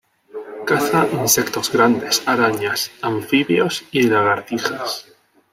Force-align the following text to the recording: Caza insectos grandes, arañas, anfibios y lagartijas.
Caza 0.65 1.01
insectos 1.21 1.71
grandes, 1.71 2.23
arañas, 2.25 2.89
anfibios 3.03 3.83
y 3.91 4.01
lagartijas. 4.07 5.05